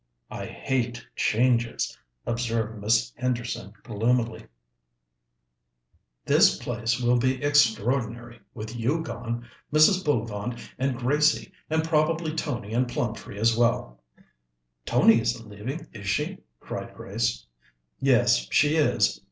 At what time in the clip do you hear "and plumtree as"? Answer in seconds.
12.73-13.55